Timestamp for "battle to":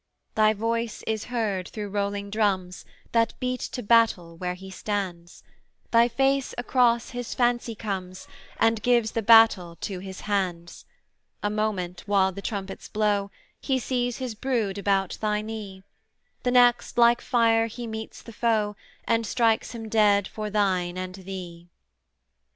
9.21-9.99